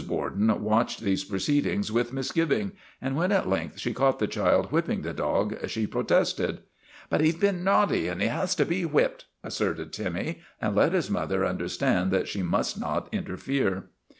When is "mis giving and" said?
2.11-3.15